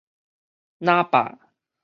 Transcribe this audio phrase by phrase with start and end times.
[0.79, 1.37] 那霸